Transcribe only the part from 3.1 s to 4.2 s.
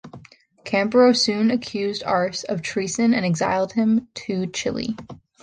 and exiled him